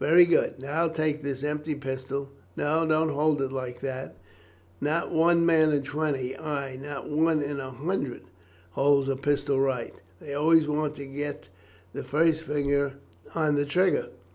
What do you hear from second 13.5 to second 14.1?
the trigger.